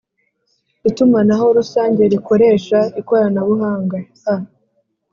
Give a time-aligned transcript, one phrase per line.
[0.89, 3.97] itumanaho rusange rikoresha ikoranabuhanga
[4.33, 4.33] a